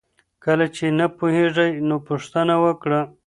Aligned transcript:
کله 0.43 0.65
چي 0.75 0.85
نه 0.99 1.05
پوهیږې 1.17 1.67
نو 1.87 1.95
پوښتنه 2.07 2.55
وکړه. 2.63 3.01